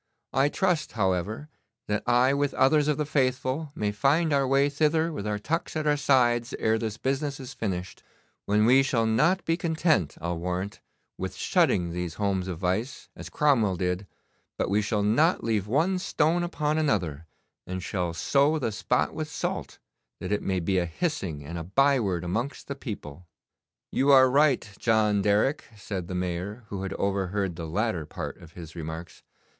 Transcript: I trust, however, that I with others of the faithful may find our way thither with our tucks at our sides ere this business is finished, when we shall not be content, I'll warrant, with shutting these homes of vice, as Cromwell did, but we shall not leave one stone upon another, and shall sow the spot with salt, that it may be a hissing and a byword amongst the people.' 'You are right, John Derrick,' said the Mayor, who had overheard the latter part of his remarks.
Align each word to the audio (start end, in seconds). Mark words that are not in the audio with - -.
I 0.33 0.49
trust, 0.49 0.93
however, 0.93 1.47
that 1.87 2.01
I 2.07 2.33
with 2.33 2.55
others 2.55 2.87
of 2.87 2.97
the 2.97 3.05
faithful 3.05 3.71
may 3.75 3.91
find 3.91 4.33
our 4.33 4.47
way 4.47 4.67
thither 4.67 5.13
with 5.13 5.27
our 5.27 5.37
tucks 5.37 5.75
at 5.75 5.85
our 5.85 5.95
sides 5.95 6.55
ere 6.57 6.79
this 6.79 6.97
business 6.97 7.39
is 7.39 7.53
finished, 7.53 8.01
when 8.47 8.65
we 8.65 8.81
shall 8.81 9.05
not 9.05 9.45
be 9.45 9.55
content, 9.57 10.17
I'll 10.19 10.39
warrant, 10.39 10.81
with 11.19 11.35
shutting 11.35 11.91
these 11.91 12.15
homes 12.15 12.47
of 12.47 12.57
vice, 12.57 13.09
as 13.15 13.29
Cromwell 13.29 13.75
did, 13.75 14.07
but 14.57 14.71
we 14.71 14.81
shall 14.81 15.03
not 15.03 15.43
leave 15.43 15.67
one 15.67 15.99
stone 15.99 16.41
upon 16.41 16.79
another, 16.79 17.27
and 17.67 17.83
shall 17.83 18.11
sow 18.15 18.57
the 18.57 18.71
spot 18.71 19.13
with 19.13 19.29
salt, 19.29 19.77
that 20.19 20.31
it 20.31 20.41
may 20.41 20.59
be 20.59 20.79
a 20.79 20.85
hissing 20.87 21.43
and 21.45 21.59
a 21.59 21.63
byword 21.63 22.23
amongst 22.23 22.67
the 22.67 22.75
people.' 22.75 23.27
'You 23.91 24.11
are 24.11 24.31
right, 24.31 24.67
John 24.79 25.21
Derrick,' 25.21 25.65
said 25.77 26.07
the 26.07 26.15
Mayor, 26.15 26.63
who 26.69 26.81
had 26.81 26.93
overheard 26.93 27.55
the 27.55 27.67
latter 27.69 28.07
part 28.07 28.37
of 28.37 28.53
his 28.53 28.75
remarks. 28.75 29.21